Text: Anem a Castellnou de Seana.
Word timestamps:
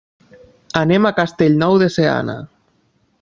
Anem 0.81 1.07
a 1.09 1.13
Castellnou 1.19 1.77
de 1.83 1.91
Seana. 1.99 2.39